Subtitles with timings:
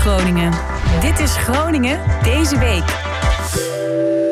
[0.00, 0.52] Groningen.
[1.00, 2.84] Dit is Groningen deze week.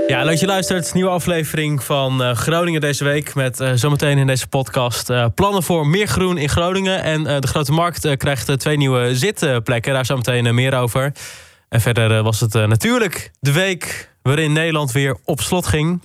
[0.06, 0.94] Ja, leuk je luistert.
[0.94, 3.34] Nieuwe aflevering van uh, Groningen deze week.
[3.34, 7.02] Met uh, zometeen in deze podcast uh, plannen voor meer groen in Groningen.
[7.02, 9.92] En de Grote Markt krijgt twee nieuwe zitplekken.
[9.92, 11.12] Daar zometeen meer over.
[11.68, 16.02] En verder was het natuurlijk de week waarin Nederland weer op slot ging.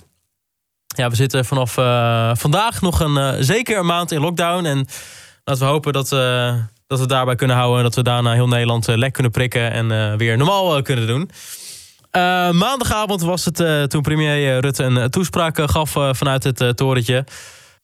[0.86, 1.72] Ja, we zitten vanaf
[2.38, 4.64] vandaag nog een zeker een maand in lockdown.
[4.64, 4.86] En
[5.44, 6.08] laten we hopen dat
[6.86, 7.78] dat we daarbij kunnen houden.
[7.78, 11.30] En dat we daarna heel Nederland lek kunnen prikken en weer normaal kunnen doen.
[12.56, 17.24] Maandagavond was het toen premier Rutte een toespraak gaf vanuit het torentje.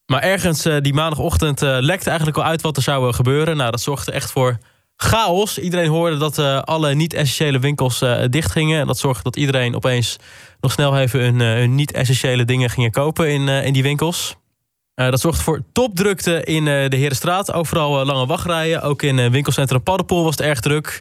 [0.07, 3.57] Maar ergens die maandagochtend lekte eigenlijk al uit wat er zou gebeuren.
[3.57, 4.59] Nou, dat zorgde echt voor
[4.97, 5.59] chaos.
[5.59, 8.81] Iedereen hoorde dat alle niet-essentiële winkels dicht gingen.
[8.81, 10.17] En dat zorgde dat iedereen opeens
[10.61, 14.37] nog snel even hun, niet-essentiële dingen gingen kopen in, in die winkels.
[15.09, 17.53] Dat zorgde voor topdrukte in de Herenstraat.
[17.53, 18.83] Overal lange wachtrijen.
[18.83, 21.01] Ook in winkelcentrum Paddenpoel was het erg druk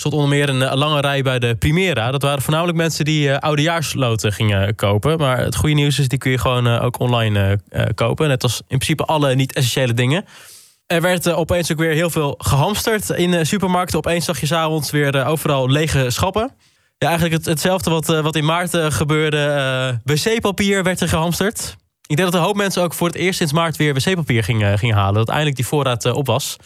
[0.00, 2.10] stond onder meer een, lange rij bij de Primera.
[2.10, 5.18] Dat waren voornamelijk mensen die uh, oudejaarsloten gingen kopen.
[5.18, 8.28] Maar het goede nieuws is, die kun je gewoon uh, ook online uh, kopen.
[8.28, 10.24] Net als in principe alle niet-essentiële dingen.
[10.86, 13.98] Er werd opeens ook weer heel veel gehamsterd in supermarkten.
[13.98, 16.54] Opeens zag je s'avonds weer overal lege schappen.
[16.98, 20.00] Ja, eigenlijk het, hetzelfde wat, wat in maart gebeurde.
[20.04, 21.76] wc-papier werd er gehamsterd.
[22.10, 24.78] Ik denk dat een hoop mensen ook voor het eerst sinds maart weer wc-papier gingen,
[24.78, 25.14] gingen halen.
[25.14, 26.56] Dat eindelijk die voorraad op was.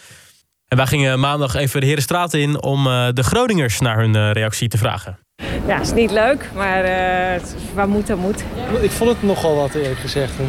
[0.68, 4.68] En wij gingen maandag even de Herenstraat in om uh, de Groningers naar hun reactie
[4.68, 5.18] te vragen.
[5.66, 7.42] Ja, het is niet leuk, maar uh,
[7.74, 8.44] waar moet, dat moet.
[8.80, 10.48] Ik vond het nogal wat eerlijk gezegd om,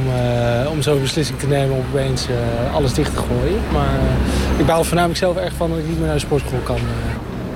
[0.72, 2.28] om zo'n beslissing te nemen om opeens
[2.74, 3.62] alles dicht te gooien.
[3.72, 4.00] Maar
[4.58, 6.80] ik baal voornamelijk zelf echt van dat ik niet meer naar de sportschool kan.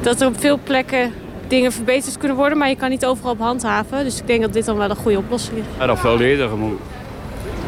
[0.01, 1.13] Dat er op veel plekken
[1.47, 4.03] dingen verbeterd kunnen worden, maar je kan niet overal op handhaven.
[4.03, 5.65] Dus ik denk dat dit dan wel een goede oplossing is.
[5.79, 6.79] Ja, dat veel eerder moet.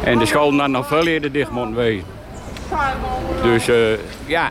[0.04, 2.04] En de scholen dan nog veel eerder dicht moeten wezen.
[3.42, 3.68] Dus
[4.26, 4.50] ja,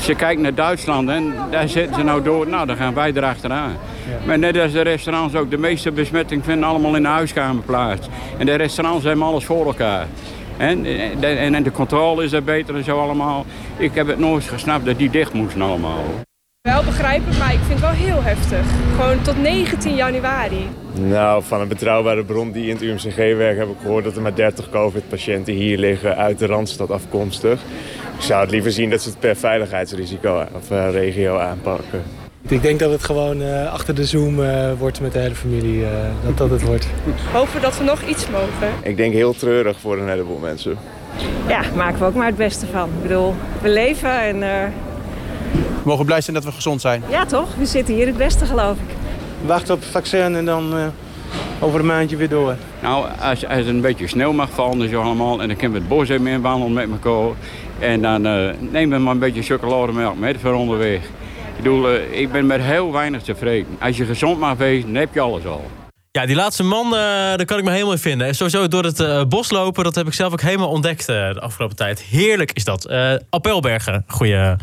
[0.00, 2.48] ze kijkt naar Duitsland en daar zitten ze nou door.
[2.48, 3.70] Nou, dan gaan wij erachteraan.
[3.70, 4.26] Ja.
[4.26, 5.50] Maar net als de restaurants ook.
[5.50, 8.08] De meeste besmetting vinden allemaal in de huiskamer plaats.
[8.38, 10.06] En de restaurants hebben alles voor elkaar.
[10.56, 10.84] En,
[11.20, 13.46] en, en de controle is er beter en zo allemaal.
[13.76, 16.04] Ik heb het nooit gesnapt dat die dicht moesten allemaal.
[16.68, 18.66] Wel begrijpen, maar ik vind het wel heel heftig.
[18.96, 20.68] Gewoon tot 19 januari.
[20.92, 23.58] Nou, van een betrouwbare bron die in het UMCG werkt...
[23.58, 27.60] heb ik gehoord dat er maar 30 covid-patiënten hier liggen uit de Randstad afkomstig.
[28.16, 32.02] Ik zou het liever zien dat ze het per veiligheidsrisico of uh, regio aanpakken.
[32.48, 35.84] Ik denk dat het gewoon uh, achter de Zoom uh, wordt met de hele familie.
[36.24, 36.88] dat dat het wordt.
[37.32, 38.68] Hopen dat we nog iets mogen.
[38.82, 40.76] Ik denk heel treurig voor een heleboel mensen.
[41.48, 42.88] Ja, maken we ook maar het beste van.
[42.88, 44.42] Ik bedoel, we leven en...
[45.82, 47.02] We mogen blij zijn dat we gezond zijn.
[47.08, 47.54] Ja, toch?
[47.58, 48.94] We zitten hier het beste, geloof ik.
[49.46, 50.74] Wacht op het vaccin en dan
[51.60, 52.56] over een maandje weer door.
[52.82, 55.42] Nou, als, als het een beetje sneeuw mag vallen en zo allemaal...
[55.42, 57.34] en dan kunnen we het bos even inwandelen met elkaar...
[57.80, 61.00] En dan uh, nemen we maar een beetje chocolademelk met voor onderweg.
[61.00, 63.76] Ik bedoel, uh, ik ben met heel weinig tevreden.
[63.80, 65.64] Als je gezond mag wezen, dan heb je alles al.
[66.12, 68.26] Ja, die laatste man, uh, daar kan ik me helemaal in vinden.
[68.26, 71.32] En sowieso door het uh, bos lopen, dat heb ik zelf ook helemaal ontdekt uh,
[71.32, 72.00] de afgelopen tijd.
[72.00, 72.88] Heerlijk is dat.
[73.30, 74.56] Appelbergen, goede,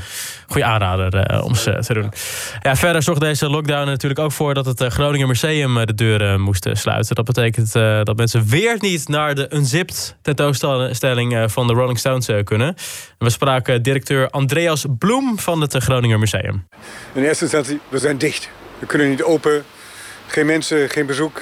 [0.47, 2.12] goede aanrader om ze te doen.
[2.62, 6.69] Ja, verder zorgt deze lockdown natuurlijk ook voor dat het Groninger Museum de deuren moest
[6.72, 7.16] sluiten.
[7.16, 7.72] Dat betekent
[8.03, 12.75] dat mensen weer niet naar de Unzipped tentoonstelling van de Rolling Stones kunnen.
[13.18, 16.68] we spraken directeur Andreas Bloem van het Groninger Museum.
[17.13, 18.50] In eerste instantie, we zijn dicht.
[18.80, 19.63] We kunnen niet open.
[20.27, 21.41] Geen mensen, geen bezoek.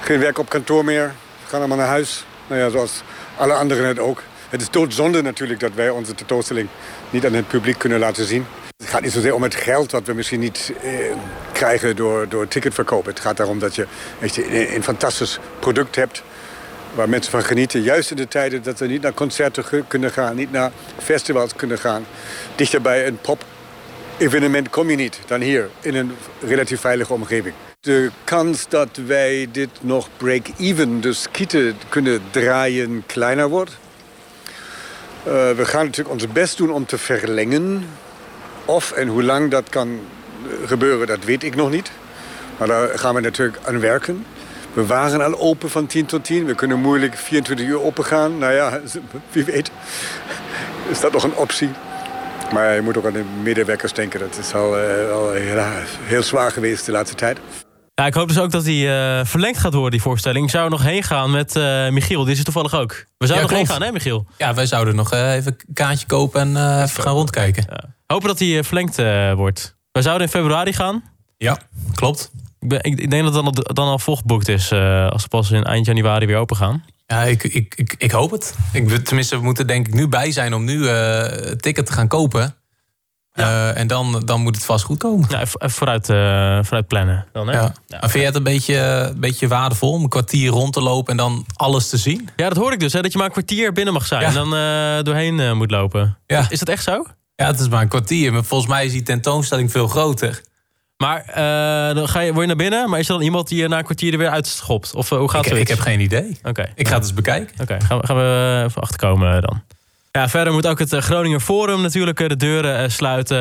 [0.00, 1.12] Geen werk op kantoor meer.
[1.42, 2.24] We gaan allemaal naar huis.
[2.46, 3.02] Nou ja, zoals
[3.36, 4.22] alle anderen het ook.
[4.48, 6.68] Het is doodzonde natuurlijk dat wij onze tentoonstelling
[7.10, 8.46] niet aan het publiek kunnen laten zien.
[8.76, 10.90] Het gaat niet zozeer om het geld wat we misschien niet eh,
[11.52, 13.06] krijgen door, door ticketverkoop.
[13.06, 13.86] Het gaat daarom dat je
[14.20, 16.22] echt een, een fantastisch product hebt
[16.94, 17.82] waar mensen van genieten.
[17.82, 21.78] Juist in de tijden dat we niet naar concerten kunnen gaan, niet naar festivals kunnen
[21.78, 22.06] gaan.
[22.54, 27.54] Dichterbij een pop-evenement kom je niet dan hier in een relatief veilige omgeving
[27.86, 33.70] de kans dat wij dit nog break-even, dus kieten, kunnen draaien, kleiner wordt.
[35.26, 37.88] Uh, we gaan natuurlijk ons best doen om te verlengen.
[38.64, 40.00] Of en hoe lang dat kan
[40.64, 41.90] gebeuren, dat weet ik nog niet.
[42.58, 44.26] Maar daar gaan we natuurlijk aan werken.
[44.72, 46.44] We waren al open van 10 tot 10.
[46.44, 48.38] We kunnen moeilijk 24 uur open gaan.
[48.38, 48.80] Nou ja,
[49.32, 49.70] wie weet
[50.88, 51.70] is dat nog een optie.
[52.52, 54.20] Maar je moet ook aan de medewerkers denken.
[54.20, 55.32] Dat is al, uh, al
[56.02, 57.38] heel zwaar geweest de laatste tijd.
[58.00, 60.44] Ja, ik hoop dus ook dat die uh, verlengd gaat worden, die voorstelling.
[60.44, 62.24] Ik zou er nog heen gaan met uh, Michiel.
[62.24, 63.06] Dit is toevallig ook.
[63.18, 64.26] We zouden nog heen gaan, hè, Michiel?
[64.38, 67.64] Ja, wij zouden nog uh, even een kaartje kopen en even gaan rondkijken.
[67.68, 67.84] Ja.
[68.06, 68.96] Hopen dat die verlengd
[69.36, 69.76] wordt.
[69.92, 71.04] We zouden in februari gaan.
[71.36, 71.58] Ja,
[71.94, 72.30] klopt.
[72.60, 75.50] Ik, ben, ik, ik denk dat het dan, dan al volgeboekt is als we pas
[75.50, 76.84] in eind januari weer open gaan.
[77.06, 78.54] Ja, ik, ik, ik, ik hoop het.
[78.72, 81.22] Ik, tenminste, we moeten denk ik nu bij zijn om nu uh,
[81.60, 82.54] ticket te gaan kopen.
[83.36, 85.28] Eh, en dan, dan moet het vast goed komen.
[85.30, 87.54] Ja, vooruit, eh, vooruit plannen dan, hè?
[87.54, 87.72] Ja.
[87.88, 91.16] Vind jij het een beetje, een beetje waardevol om een kwartier rond te lopen en
[91.16, 92.28] dan alles te zien?
[92.36, 92.92] Ja, dat hoor ik dus.
[92.92, 96.18] Hè, dat je maar een kwartier binnen mag zijn en dan eh, doorheen moet lopen.
[96.26, 96.46] Ja.
[96.48, 97.06] Is dat echt zo?
[97.34, 98.32] Ja, het is maar een kwartier.
[98.32, 100.40] Maar volgens mij is die tentoonstelling veel groter.
[100.96, 101.24] Maar
[101.94, 103.78] dan ga je, word je naar binnen, maar is er dan iemand die je na
[103.78, 104.94] een kwartier er weer uitschopt?
[104.94, 105.58] Of hoe gaat het?
[105.58, 106.38] ik heb geen idee.
[106.42, 106.72] Oké.
[106.74, 107.60] Ik ga het eens bekijken.
[107.60, 109.62] Oké, gaan, we, gaan we even achterkomen dan.
[110.16, 113.38] Ja, verder moet ook het eh, Groninger Forum natuurlijk eh, de deuren eh, sluiten.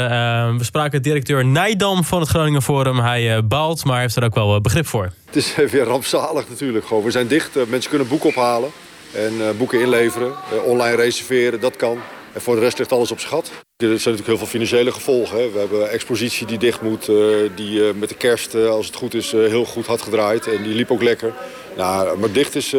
[0.57, 2.99] We spraken directeur Nijdam van het Groninger Forum.
[2.99, 5.11] Hij eh, baalt, maar heeft er ook wel begrip voor.
[5.25, 6.85] Het is weer rampzalig natuurlijk.
[6.85, 7.03] Gewoon.
[7.03, 7.67] We zijn dicht.
[7.69, 8.69] Mensen kunnen boeken ophalen
[9.13, 10.31] en eh, boeken inleveren.
[10.65, 11.97] Online reserveren, dat kan.
[12.33, 13.45] En voor de rest ligt alles op zijn gat.
[13.47, 15.37] Er zijn natuurlijk heel veel financiële gevolgen.
[15.37, 15.51] Hè.
[15.51, 17.09] We hebben een expositie die dicht moet.
[17.09, 17.15] eh,
[17.55, 20.47] die met de kerst, als het goed is, eh, heel goed had gedraaid.
[20.47, 21.33] En die liep ook lekker.
[21.77, 22.75] Nou, maar dicht is...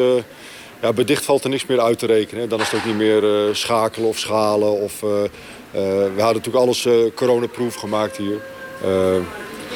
[0.87, 2.49] ja, bij dicht valt er niks meer uit te rekenen.
[2.49, 4.73] Dan is het ook niet meer eh, schakelen of schalen.
[4.73, 5.31] Of, eh, eh,
[6.15, 8.41] we hadden natuurlijk alles coronaproof gemaakt hier.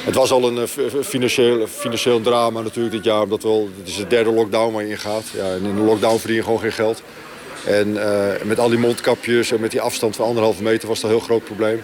[0.05, 0.69] Het was al een
[1.05, 3.23] financieel, financieel drama natuurlijk dit jaar.
[3.23, 5.25] Omdat wel, het is de derde lockdown waar je in gaat.
[5.35, 7.03] Ja, en in de lockdown verdien je gewoon geen geld.
[7.65, 7.93] En
[8.45, 11.27] met al die mondkapjes en met die afstand van anderhalve meter was dat een heel
[11.27, 11.81] groot probleem.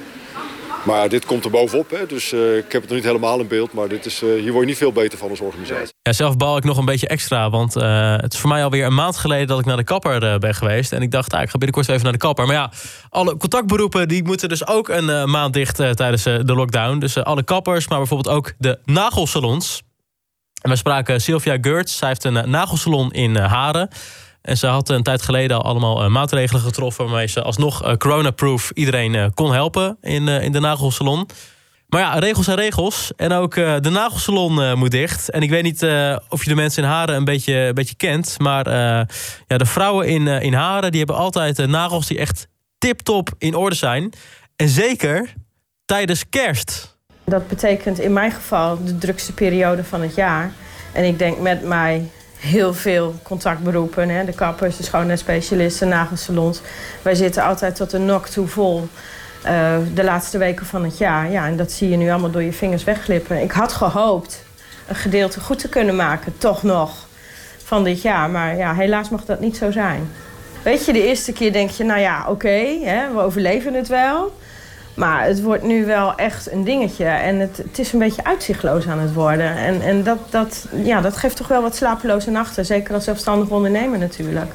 [0.86, 1.90] Maar dit komt er bovenop.
[1.90, 2.06] Hè?
[2.06, 3.72] Dus eh, ik heb het nog niet helemaal in beeld.
[3.72, 5.94] Maar dit is, eh, hier word je niet veel beter van als organisatie.
[6.02, 7.50] Ja, zelf bal ik nog een beetje extra.
[7.50, 10.38] Want eh, het is voor mij alweer een maand geleden dat ik naar de kapper
[10.38, 10.92] ben geweest.
[10.92, 12.46] En ik dacht, ah, ik ga binnenkort even naar de kapper.
[12.46, 12.70] Maar ja,
[13.08, 16.98] alle contactberoepen die moeten dus ook een maand dicht tijdens de lockdown.
[16.98, 19.82] Dus alle kappers, maar bijvoorbeeld ook de nagelsalons.
[20.62, 21.96] En we spraken Sylvia Geurts.
[21.96, 23.88] Zij heeft een nagelsalon in Haren.
[24.46, 27.04] En ze had een tijd geleden al allemaal eh, maatregelen getroffen...
[27.04, 31.28] waarmee ze alsnog eh, coronaproof iedereen eh, kon helpen in, in de nagelsalon.
[31.88, 33.12] Maar ja, regels zijn regels.
[33.16, 35.30] En ook de nagelsalon moet dicht.
[35.30, 35.82] En ik weet niet
[36.28, 38.38] of je de mensen in Haren een beetje, een beetje kent.
[38.38, 38.68] Maar
[39.46, 42.48] ja, de vrouwen in, in Haren die hebben altijd nagels die echt
[42.78, 44.12] tip-top in orde zijn.
[44.56, 45.32] En zeker
[45.84, 46.98] tijdens kerst.
[47.24, 50.52] Dat betekent in mijn geval de drukste periode van het jaar.
[50.92, 54.08] En ik denk met mij heel veel contactberoepen.
[54.08, 54.24] Hè?
[54.24, 56.60] De kappers, de schoonheidsspecialisten, nagelsalons.
[57.02, 58.88] Wij zitten altijd tot de nok toe vol.
[59.42, 61.30] eh, de laatste weken van het jaar.
[61.30, 63.42] Ja, en dat zie je nu allemaal door je vingers wegglippen.
[63.42, 64.44] Ik had gehoopt
[64.88, 67.06] een gedeelte goed te kunnen maken, toch nog,
[67.64, 68.30] van dit jaar.
[68.30, 70.10] Maar ja, helaas mag dat niet zo zijn.
[70.62, 72.78] Weet je, de eerste keer denk je, nou ja, oké,
[73.14, 74.36] we overleven het wel.
[74.96, 77.04] Maar het wordt nu wel echt een dingetje.
[77.04, 79.56] En het, het is een beetje uitzichtloos aan het worden.
[79.56, 82.66] En, en dat, dat, ja, dat geeft toch wel wat slapeloze nachten.
[82.66, 84.50] Zeker als zelfstandig ondernemer natuurlijk.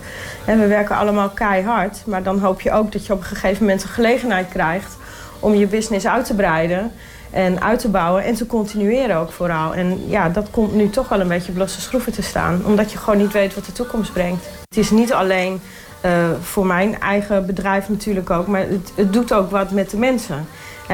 [0.46, 2.04] En we werken allemaal keihard.
[2.06, 4.98] Maar dan hoop je ook dat je op een gegeven moment een gelegenheid krijgt...
[5.40, 6.92] om je business uit te breiden
[7.32, 8.24] en uit te bouwen.
[8.24, 9.74] En te continueren ook vooral.
[9.74, 12.62] En ja, dat komt nu toch wel een beetje op losse schroeven te staan.
[12.66, 14.46] Omdat je gewoon niet weet wat de toekomst brengt.
[14.70, 15.62] Het is niet alleen
[16.02, 18.48] eh, voor mijn eigen bedrijf natuurlijk ook.
[18.48, 20.48] Maar het, het doet ook wat met de mensen.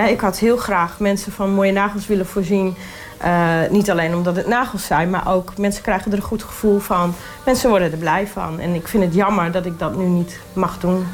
[0.09, 2.75] Ik had heel graag mensen van mooie nagels willen voorzien.
[3.17, 6.79] Eh, niet alleen omdat het nagels zijn, maar ook mensen krijgen er een goed gevoel
[6.79, 7.13] van.
[7.45, 8.59] Mensen worden er blij van.
[8.59, 11.05] En ik vind het jammer dat ik dat nu niet mag doen.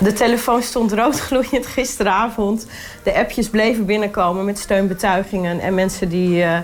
[0.00, 2.66] De telefoon stond roodgloeiend gisteravond.
[3.02, 6.58] De appjes bleven binnenkomen met steunbetuigingen en mensen die, eh,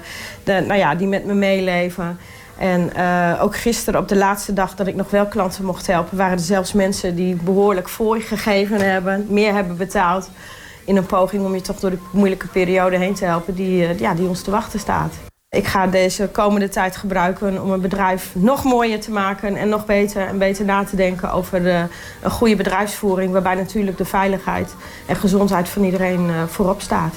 [0.45, 2.19] de, nou ja, die met me meeleven.
[2.59, 6.17] En eh, ook gisteren op de laatste dag dat ik nog wel klanten mocht helpen...
[6.17, 9.27] waren er zelfs mensen die behoorlijk voorgegeven hebben...
[9.29, 10.31] meer hebben betaald
[10.85, 13.55] in een poging om je toch door de moeilijke periode heen te helpen...
[13.55, 15.15] die, eh, ja, die ons te wachten staat.
[15.49, 19.57] Ik ga deze komende tijd gebruiken om een bedrijf nog mooier te maken...
[19.57, 21.87] en nog beter en beter na te denken over de,
[22.23, 23.33] een goede bedrijfsvoering...
[23.33, 24.75] waarbij natuurlijk de veiligheid
[25.07, 27.15] en gezondheid van iedereen eh, voorop staat.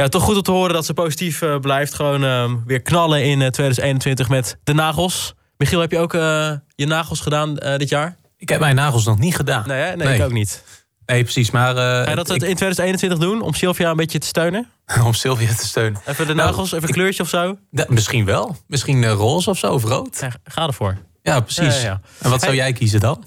[0.00, 1.94] Ja, toch goed om te horen dat ze positief eh, blijft.
[1.94, 5.34] Gewoon eh, weer knallen in eh, 2021 met de nagels.
[5.56, 8.16] Michiel, heb je ook eh, je nagels gedaan eh, dit jaar?
[8.36, 9.64] Ik heb mijn nagels nog niet gedaan.
[9.66, 9.96] Nee, hè?
[9.96, 10.64] nee, ik ook niet.
[11.06, 11.50] Nee, precies.
[11.50, 14.68] Maar, eh, Ga je dat ik- in 2021 doen om Sylvia een beetje te steunen?
[15.04, 16.00] om Sylvia te steunen.
[16.06, 17.58] Even de Nou, nagels, even een kleurtje of zo?
[17.88, 18.56] Misschien wel.
[18.66, 20.18] Misschien eh, roze of zo, of rood.
[20.20, 20.96] Ja, ga ervoor.
[21.22, 21.82] Ja, precies.
[21.82, 22.00] Ja.
[22.18, 23.22] En wat zou jij kiezen dan?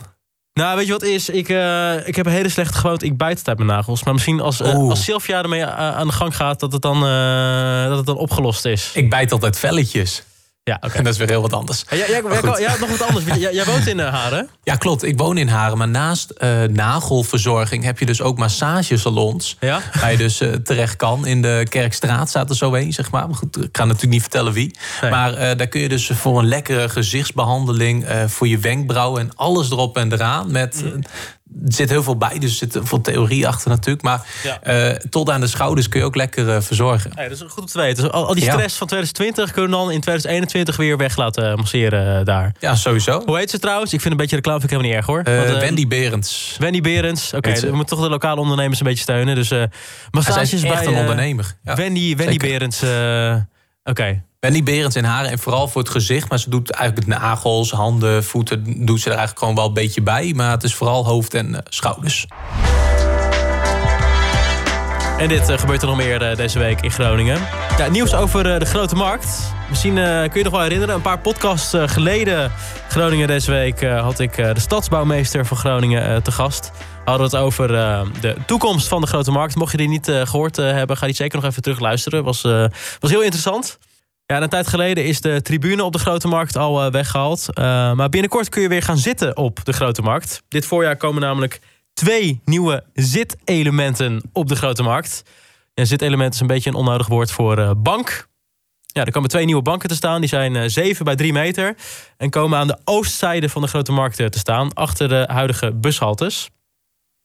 [0.53, 1.29] Nou, weet je wat is?
[1.29, 3.05] Ik, eh, ik heb een hele slechte gewoonte.
[3.05, 4.03] Ik bijt het uit mijn nagels.
[4.03, 7.05] Maar misschien als, eh, als Sylvia ermee a- aan de gang gaat, dat het dan,
[7.05, 8.91] eh, dat het dan opgelost is.
[8.93, 10.23] Ik bijt altijd velletjes.
[10.63, 10.97] Ja, oké.
[10.97, 11.85] En dat is weer heel wat anders.
[11.89, 12.21] Ja, jij, jij,
[12.69, 13.25] had nog wat anders.
[13.39, 14.49] Jij, woont in eh, Haren.
[14.63, 15.03] Ja, klopt.
[15.03, 15.77] Ik woon in Haren.
[15.77, 19.57] Maar naast eh, nagelverzorging heb je dus ook massagesalons.
[19.59, 19.81] Ja?
[19.99, 21.25] Waar je dus eh, terecht kan.
[21.25, 23.27] In de Kerkstraat staat er zo een, zeg maar.
[23.27, 24.75] Maar goed, ik ga natuurlijk niet vertellen wie.
[25.01, 25.11] Nee.
[25.11, 28.05] Maar daar kun je dus voor een lekkere gezichtsbehandeling...
[28.05, 30.51] eh, voor je wenkbrauwen en alles erop en eraan.
[30.51, 30.83] Met,
[31.55, 34.01] Eh, zit heel veel bij, dus er zit veel theorie achter natuurlijk.
[34.03, 34.61] Maar Ja.
[34.61, 37.11] eh, tot aan de schouders kun je ook lekker eh, verzorgen.
[37.15, 38.03] Dat is goed om te weten.
[38.03, 38.51] Dus al, al die Ja.
[38.53, 42.55] stress van 2020 kunnen we dan in 2021 weer weg laten masseren eh, daar.
[42.59, 43.21] Ja, sowieso.
[43.25, 43.93] Hoe heet ze trouwens?
[43.93, 45.47] Ik vind een beetje reclame vind ik helemaal niet erg hoor.
[45.47, 46.55] Want, Wendy Berends.
[46.59, 47.33] Wendy Berends.
[47.33, 49.35] Oké, we moeten toch de lokale ondernemers een beetje steunen.
[49.35, 49.51] Dus
[50.11, 50.93] massages is echt bij...
[50.93, 51.55] een ondernemer.
[51.63, 52.47] Wendy, Wendy zeker.
[52.49, 52.79] Berends.
[53.83, 54.23] Oké.
[54.39, 56.29] Wendy Berends in haren en vooral voor het gezicht.
[56.29, 58.85] Maar ze doet eigenlijk met nagels, handen, voeten...
[58.85, 60.33] doet ze er eigenlijk gewoon wel een beetje bij.
[60.35, 62.27] Maar het is vooral hoofd en eh, schouders.
[65.21, 67.39] En dit eh, gebeurt er nog meer eh, deze week in Groningen.
[67.77, 69.53] Ja, nieuws over eh, de Grote Markt.
[69.69, 72.51] Misschien kun je nog wel herinneren, een paar podcasts geleden...
[72.89, 76.71] Groningen deze week had ik de stadsbouwmeester van Groningen te gast.
[77.05, 77.67] Hadden we het over
[78.21, 79.55] de toekomst van de Grote Markt.
[79.55, 82.23] Mocht je die niet eh, gehoord eh, hebben, ga die zeker nog even terug luisteren.
[82.23, 82.41] Was,
[82.99, 83.79] was heel interessant.
[84.31, 87.53] Ja, en een tijd geleden is de tribune op de Grote Markt al eh, weggehaald.
[87.53, 87.63] Eh,
[87.93, 90.43] maar binnenkort kun je weer gaan zitten op de Grote Markt.
[90.47, 91.59] Dit voorjaar komen namelijk
[92.01, 95.23] twee nieuwe zitelementen op de Grote Markt.
[95.73, 98.27] Ja, zitelement is een beetje een onnodig woord voor eh, bank.
[98.85, 100.19] Ja, er komen twee nieuwe banken te staan.
[100.19, 101.75] Die zijn eh 7 bij 3 meter.
[102.17, 104.73] En komen aan de oostzijde van de Grote Markt eh, te staan.
[104.73, 106.49] Achter de huidige bushaltes.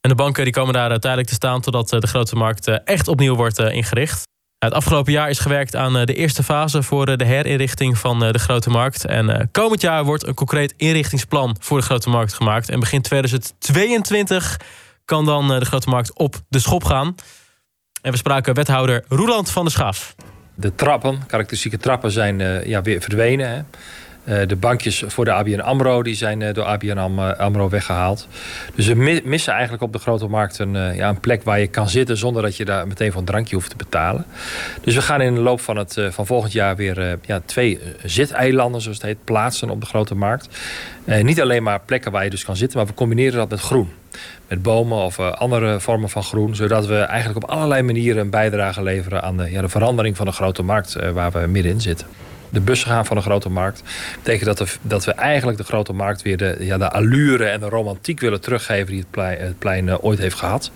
[0.01, 1.61] En de banken die komen daar eh, tijdelijk te staan...
[1.61, 4.29] totdat eh, de Grote Markt eh, echt opnieuw wordt eh, ingericht.
[4.67, 6.83] Het afgelopen jaar is gewerkt aan eh, de eerste fase...
[6.83, 9.05] voor eh, de herinrichting van eh, de Grote Markt.
[9.05, 11.57] En komend jaar wordt een concreet inrichtingsplan...
[11.61, 12.69] voor de Grote Markt gemaakt.
[12.69, 14.61] En begin 2022
[15.05, 17.15] kan dan de Grote Markt op de schop gaan.
[18.03, 20.15] En we spraken wethouder Roeland van der Schaaf.
[20.55, 23.49] De trappen, karakteristieke trappen, zijn ja, weer verdwenen.
[23.49, 23.63] Hè.
[24.27, 28.29] Eh, de bankjes voor de ABN AMRO die zijn eh, door ABN Am- AMRO weggehaald.
[28.75, 31.61] Dus we mi- missen eigenlijk op de grote markt een, eh, ja, een plek waar
[31.61, 32.17] je kan zitten...
[32.17, 34.25] zonder dat je daar meteen voor een drankje hoeft te betalen.
[34.81, 37.41] Dus we gaan in de loop van, het, eh, van volgend jaar weer eh, ja,
[37.45, 40.49] twee eh, ziteilanden, zoals het heet, plaatsen op de grote markt.
[41.05, 43.61] Eh, niet alleen maar plekken waar je dus kan zitten, maar we combineren dat met
[43.61, 43.89] groen
[44.49, 46.55] met bomen of eh, andere vormen van groen.
[46.55, 50.27] Zodat we eigenlijk op allerlei manieren een bijdrage leveren aan de, ja, de verandering van
[50.27, 52.07] de grote markt eh, waar we middenin zitten.
[52.51, 53.83] De bussen gaan van de grote markt.
[54.17, 57.69] betekent dat, dat we eigenlijk de grote markt weer de, ja, de allure en de
[57.69, 60.71] romantiek willen teruggeven die het plein, het plein eh, ooit heeft gehad.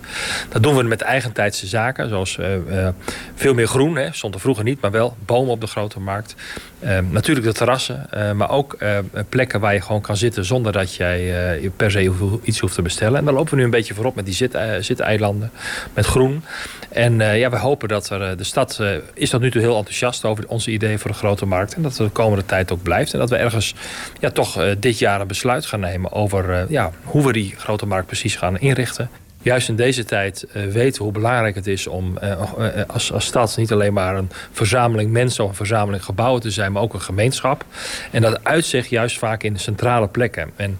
[0.49, 2.93] Dat doen we met eigentijdse zaken, zoals eh, eh,
[3.35, 3.95] veel meer groen.
[3.95, 4.07] Hè.
[4.11, 6.35] Stond er vroeger niet, maar wel bomen op de grote markt.
[6.81, 8.97] Eh, natuurlijk de terrassen, eh, maar ook eh,
[9.29, 12.11] plekken waar je gewoon kan zitten zonder dat jij eh, per se
[12.43, 13.19] iets hoeft te bestellen.
[13.19, 15.51] En daar lopen we nu een beetje voorop met die zit, ziteilanden,
[15.93, 16.43] met groen.
[16.89, 18.81] En ja, we hopen dat er, de stad
[19.13, 21.73] is tot nu toe heel enthousiast over onze ideeën voor de grote markt.
[21.73, 23.13] En dat het de komende tijd ook blijft.
[23.13, 23.75] En dat we ergens
[24.19, 28.07] ja, toch dit jaar een besluit gaan nemen over ja, hoe we die grote markt
[28.07, 29.09] precies gaan inrichten.
[29.41, 33.11] Juist in deze tijd eh, weten we hoe belangrijk het is om eh, eh, als,
[33.11, 36.81] als stad niet alleen maar een verzameling mensen of een verzameling gebouwen te zijn, maar
[36.81, 37.65] ook een gemeenschap.
[38.11, 40.51] En dat uitzicht juist vaak in centrale plekken.
[40.55, 40.79] En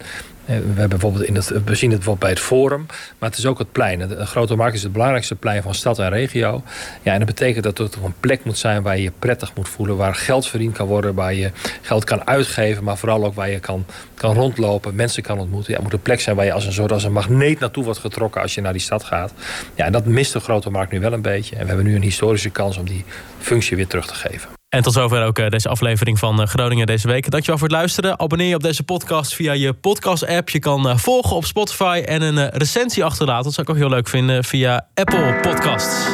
[0.60, 2.86] we, hebben bijvoorbeeld in het, we zien het bijvoorbeeld bij het Forum,
[3.20, 4.08] maar het is ook het plein.
[4.08, 6.64] De Grote Markt is het belangrijkste plein van stad en regio.
[7.02, 9.70] Ja, en dat betekent dat het een plek moet zijn waar je je prettig moet
[9.70, 13.50] voelen, waar geld verdiend kan worden, waar je geld kan uitgeven, maar vooral ook waar
[13.50, 15.70] je kan, kan rondlopen, mensen kan ontmoeten.
[15.70, 17.84] Ja, het moet een plek zijn waar je als een soort als een magneet naartoe
[17.84, 19.34] wordt getrokken als je naar die stad gaat.
[19.76, 21.56] Ja, en dat mist de Grote Markt nu wel een beetje.
[21.56, 23.06] En we hebben nu een historische kans om die
[23.40, 24.61] functie weer terug te geven.
[24.72, 27.30] En tot zover ook eh, deze aflevering van eh, Groningen deze week.
[27.30, 28.20] Dankjewel voor het luisteren.
[28.20, 30.50] Abonneer je op deze podcast via je podcast-app.
[30.50, 33.44] Je kan eh, volgen op Spotify en een recensie achterlaten.
[33.44, 36.06] Dat zou ik ook heel leuk vinden via Apple Podcasts.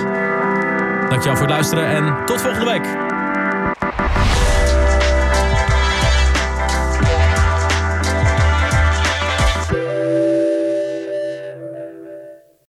[1.09, 3.16] Dankjewel voor het luisteren en tot volgende week.